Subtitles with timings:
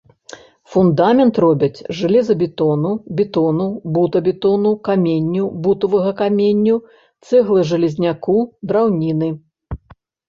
[0.75, 3.67] Фундамент робяць з жалезабетону, бетону,
[3.97, 6.77] бута-бетону, каменю, бутавага каменю,
[7.29, 8.37] цэглы-жалезняку,
[8.73, 9.29] драўніны.